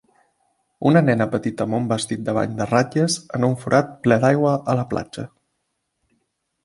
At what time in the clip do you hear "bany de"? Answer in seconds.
2.37-2.67